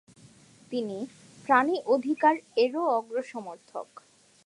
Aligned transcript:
তিনি 0.71 0.97
'প্রাণী 1.45 1.75
অধিকার' 1.93 2.39
এরও 2.55 2.83
অগ্র 2.97 3.15
সমর্থক। 3.31 3.87